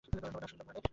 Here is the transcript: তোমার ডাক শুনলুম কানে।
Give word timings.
তোমার 0.05 0.21
ডাক 0.35 0.49
শুনলুম 0.49 0.67
কানে। 0.67 0.81